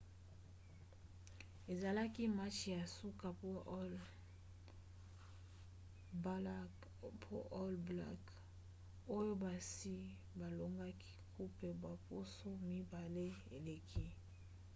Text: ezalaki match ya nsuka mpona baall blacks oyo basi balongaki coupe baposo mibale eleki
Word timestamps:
ezalaki 1.73 2.23
match 2.37 2.59
ya 2.73 2.81
nsuka 2.87 3.27
mpona 6.17 6.55
baall 7.23 7.75
blacks 7.89 8.35
oyo 9.17 9.33
basi 9.43 9.95
balongaki 10.39 11.11
coupe 11.33 11.69
baposo 11.83 12.47
mibale 12.69 13.25
eleki 13.57 14.05